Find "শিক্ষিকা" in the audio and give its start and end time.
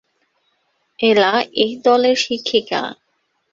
2.17-2.81